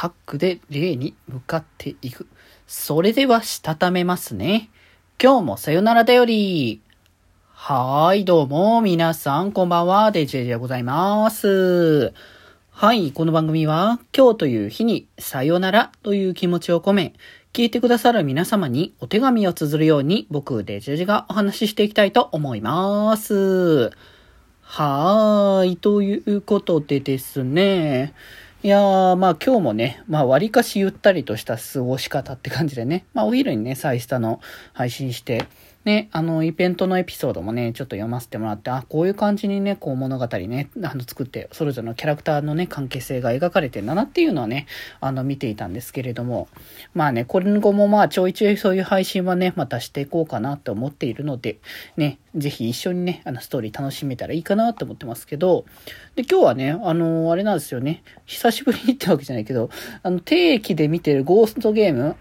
[0.00, 2.28] タックで霊に向かっていく。
[2.68, 4.70] それでは、したためますね。
[5.20, 6.80] 今日もさよならだより。
[7.48, 12.12] はーい、どうも、皆さん、こんばんは、デジェジでございます。
[12.70, 17.14] はい、この番組は、今日という日に、さよならという気持ちを込め、
[17.52, 23.90] 聞いてくださる皆様にお手紙を綴るように、僕、デジェジがお話ししていきたいと思います。
[24.62, 28.14] はーい、ということでですね、
[28.64, 34.40] いやー、まあ今日もね、まあ割かしゆったりとした過ごし方って感じでね、まあお昼にね、サイスタの
[34.72, 35.44] 配信して、
[35.84, 44.66] ね、あの、イベントのエピソードもね、ちょっと読ませてもらって、あ、こういう感じにね、こう物語ね、あの、作って、それぞれのキャラクターのね、関係性が描かれてんだなっていうのはね、
[45.00, 46.48] あの、見ていたんですけれども、
[46.94, 51.58] まあね、今後もまあ、ちょいちょいそういう配信はね、またしていこうかなと思っているので、
[51.96, 55.64] ね、ぜひ一緒にね、あの、ストーリー楽しめたらいいかなと思ってますけど、
[56.16, 59.70] で、今日はね、あの、あれなんですよね、久しぶりにってわけじゃないけど、
[60.02, 62.16] あの、定期で見てるゴーストゲーム、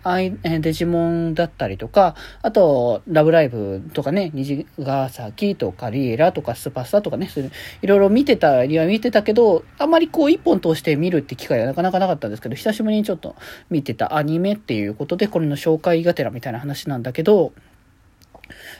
[0.61, 3.46] デジモンだったりとか、あと、ラブライブ
[3.93, 13.35] とかね、虹ヶ崎とかリエラとかスパスタとかね、そうい、ろいろ見てたりは見てたけど、あまりこう一本通して見るって機会はなかなかなかったんですけど、久しぶりにちょっと
[13.69, 17.53] 見てたアニメっていうことで、これの紹介がてらみたいな話なんだけど、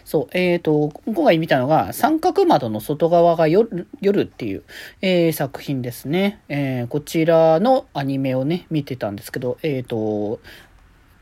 [0.05, 4.63] そう、えっ、ー、と、今回見たのが、三角窓の外側が夜夜っていう、
[5.01, 6.41] えー、作品ですね。
[6.49, 10.39] えー、こちらのアニメをね、見てたんですけど、えっ、と、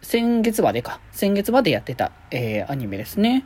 [0.05, 0.99] 先月までか。
[1.11, 3.43] 先月までやってた、えー、アニメですね。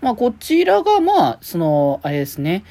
[0.00, 2.64] まあ、こちらが、まあ、その、あれですね。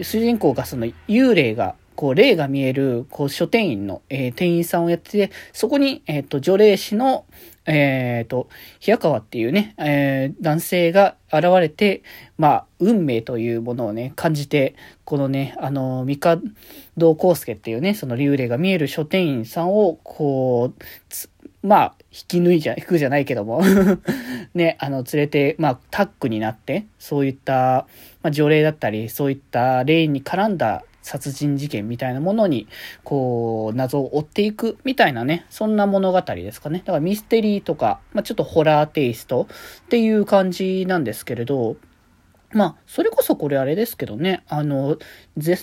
[0.00, 7.26] 主人公がその幽霊がこう、霊が見える、こう、書店員の、えー、店員さんをやってて、そこに、えっ、ー、と、除霊師の、
[7.66, 12.02] えっ、ー、と、平川っていうね、えー、男性が現れて、
[12.38, 14.74] まあ、運命というものをね、感じて、
[15.04, 16.18] このね、あの、三
[16.96, 20.72] 門康介っていうね、その幽霊が見える書店員さんを、こ
[21.62, 23.62] う、まあ、引き抜いじゃ、引くじゃないけども
[24.54, 27.86] ね、あの、連れて、まあ、タックになって、そういった、
[28.22, 32.66] まあ、除霊だったり、そういった霊に絡んだ殺人事件みたいなものに、
[33.04, 36.80] こう、謎を追っていくみたいなね、そんな物語ですかね。
[36.80, 39.46] だからミステリーとか、まあ、ちょっとホラーテイスト
[39.84, 41.76] っていう感じなんですけれど、
[42.52, 44.98] まあ、それこそこれあれですけどね、あの、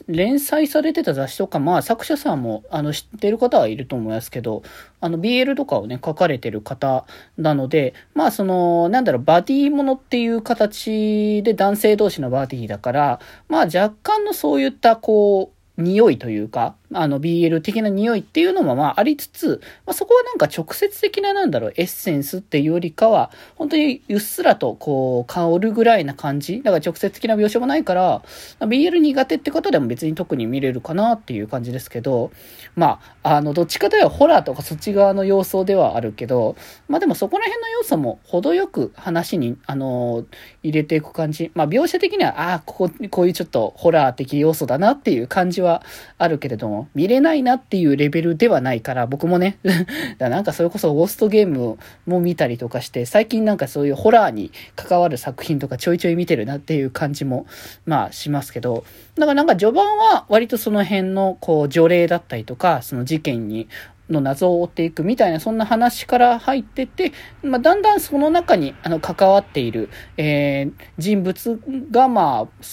[0.08, 4.64] 連載されてた雑誌とか、まあ、作者さんも、あの、知ってる方はいると思いますけど、
[5.02, 7.06] あの、BL とかをね、書かれてる方
[7.38, 13.20] なので、まあ、その、なんだろう、バディものっていう形で男性同士のバディだから、
[13.50, 26.62] まあ、若干のそういった、こう、匂いというか、あの BL 的な匂いっていうのもまあありつつ、まあ、そこはなんか直接的ななんだろう、エッセンスっていうよりかは、本当にうっすらとこう香るぐらいな感じ。
[26.62, 28.22] だから直接的な描写もないから、
[28.60, 32.32] BL 苦手って方でも別に特に見れるかなっていう感じですけど、
[32.76, 36.56] まあ、あの、どっちかというとホラーとかそっち側の要素ではあるけど、
[36.88, 40.26] まあでもそこら辺の要素も程よく話に、あの、
[40.64, 41.52] 入れていく感じ。
[41.54, 45.84] まあ描写的には、ああ、ここ、こういうちょっとホラー的要素だなっていう感じは
[46.18, 49.58] あるけれども、見れないなっていうレベルではないから、僕もね、
[50.18, 57.46] だなんかそれこそゴーストゲームも見たりとかして、最近なんかそういうホラーに関わる作品とかちょいちょい見てるなっていう感じも、
[57.86, 58.86] まあしますけど、
[59.16, 63.68] だからなんか序盤は割とその辺のこう除霊だったりとか、その事件に
[64.10, 67.12] の謎を追っていくみたいな、そんな話から入ってて、
[67.44, 71.60] まあ、だんだんその中に、あの、関わっている、えー、人物
[71.92, 72.66] が、まあ、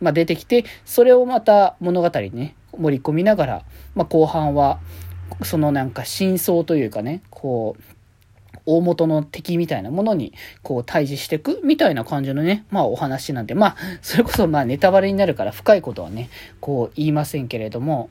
[0.00, 3.64] まあ、出てきて、それをまた物語にね、盛り込みながら、
[3.94, 4.78] まあ、後半は、
[5.42, 7.82] そのなんか真相というかね、こう、
[8.66, 16.28] 大元の敵みたいなものに、こう、対峙していくみたいな感じのね、まあお話なんで、まあ、それこそまあネタバレになるから深いことはね、
[16.60, 18.10] こう言いませんけれども、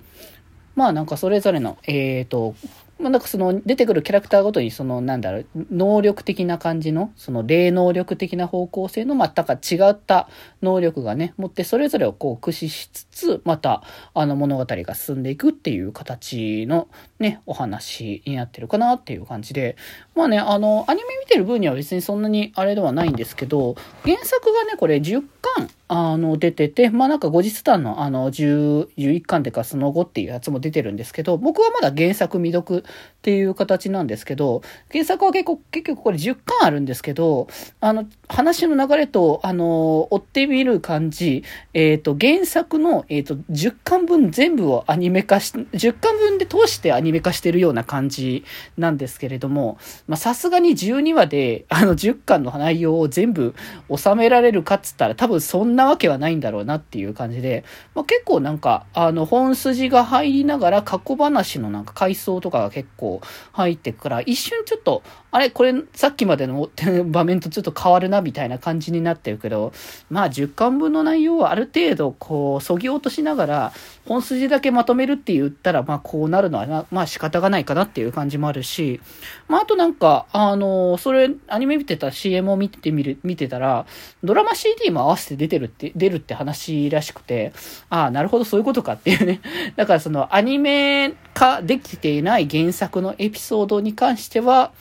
[0.75, 2.55] まあなんかそれぞれの、えっ、ー、と、
[2.99, 10.29] まあ、なんかその出てくるキャラクターごとにそのなんだろう、能力的な感じの、その霊能力的な方向性の全く違った
[10.61, 16.87] 能力がね、持ってそれぞれをこう駆使しつつ、またあの物語が進んでいくっていう形の
[17.19, 19.75] ね、お話になってるかなっていう感じで、
[20.15, 25.23] まあね、あの、アニメ見てる分には別にそんなにあれではないんですけど、原作がね、これ10
[25.55, 37.47] 巻あの、出てて、まあなんか後日談のあの、10、11巻でかその後っていうやつも出てるんですけど、僕はまだ原作未読っていう形なんですけど、原作は結構、結局これ10巻あるんですけど、
[37.81, 41.43] あの、話の流れと、あの、追ってみる感じ、
[41.73, 48.45] えっ、ー、と、原作の、えっ、ー、と、10巻分全部をアニメ化し、10巻分で通してアニメ化してるような感じ
[48.77, 53.55] なんですけれども、まあさすがに12話で、あの10巻の内容を全部
[53.93, 63.21] 収められるかっつったら多分そんなわけはないんだろうなっていう感じで、まあ、結構なんか、あの、本筋が入りながら過去話のなんか回想とかが結構
[63.53, 65.01] 入ってから、一瞬ちょっと、
[65.31, 66.69] あれこれさっきまでの
[67.05, 69.73] 場面とちょっと変わるなみたいな感じになってるけど、
[70.11, 73.73] まあ10巻分の内容はある程度こう、そぎ落としながら、
[74.05, 79.01] 本筋だけまとめるって言ったら、まあこうなるのはな、まあ仕方がないかなっていう感じもあるし、
[79.47, 83.87] まああとなんか、あの、それ、アニメ見てた CM を見てみる、見てたら、
[84.23, 87.53] ドラマ CD も合わせて出てるって、出るって話らしくて、
[87.89, 89.41] ああ、なるほどそういうことかっていうね。
[89.75, 94.71] だからそのアニメ化できていない原作のエピソードに関しては、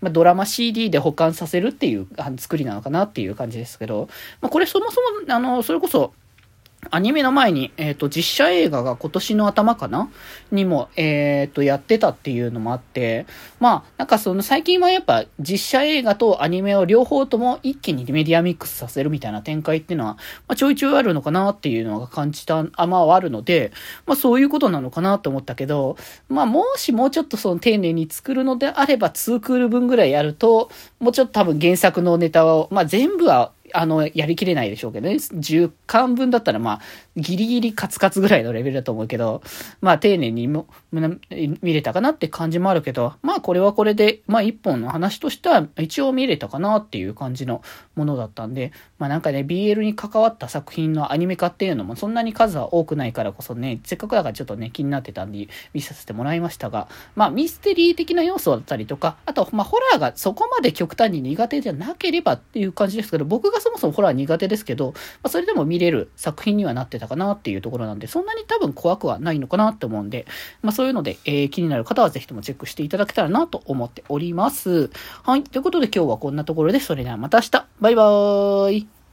[0.00, 2.06] まあ、ドラマ CD で保管させるっていう
[2.38, 4.08] 作りなのかなっていう感じですけど、
[4.40, 6.12] まあ、これそもそも、あの、それこそ、
[6.90, 10.10] アニメの前に、えっ、ー、と、実写映画が今年の頭かな？
[10.50, 13.26] にも、えっ、ー、と、やってたっていうのもあって、
[13.60, 20.14] まあ、なんかその最近はやっぱ実写映画とアニメを両方とも一気にメディアミックスさせるみたいな展開っていうのは、
[20.46, 23.72] まあ、ちょいちょいあるのかなっていうのが感じた、あ、まあ、あるので、
[24.06, 25.96] まあ、そういうことなのかなと思ったけど、
[26.28, 30.70] まあ、もしもうちょっとその丁寧に作るのであれば、2クール分ぐらいやると、
[31.00, 35.14] もうちょっと多分原作のネタを、まあ、全部はあの、やりきれないでしょうけどね。
[35.14, 36.80] 10巻分だったら、まあ、
[37.16, 39.42] ギリギリカツカツぐらいのレベルだと思うけど、
[39.80, 40.68] まあ、丁寧にも、
[41.62, 47.62] 見れたかなって感じもあるけど、まあ、これはこれで、まあ、一本の話としては、一応見れたかなっていう感じの
[47.94, 64.92] ものだったんで、まあ、なんかね、BL に関わった作品のアニメ化っていうのも、そんなに数は多くないからこそね、せっかくだからちょっとね、気になってたんで、見させてもらいましたが、まあ、ミステリー的な要素だったりとか、あと、まあ、ホラーがそこまで極端に苦手じゃなければっていう感じですけど、僕がそもそもホラー苦手ですけど、ま
[65.24, 70.26] あ、それでも見れる作品にはなってたかなっていうところなんで、そんなに多分怖くはないのかなって思うんで、
[70.62, 74.90] まあ、そういうので、えー、気になる方はぜひともチェックしていただけたらなと思っております。
[75.22, 75.42] はい。
[75.42, 77.66] ということで今日はこんなところで、それではまた明日。
[77.80, 79.03] バイバーイ。